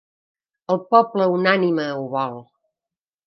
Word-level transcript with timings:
El 0.75 0.79
poble 0.93 1.27
unànime 1.33 1.85
ho 1.99 2.07
vol. 2.17 2.41